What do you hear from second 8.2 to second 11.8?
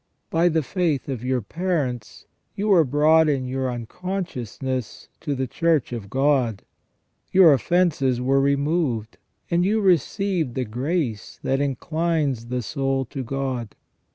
removed, and you received the grace that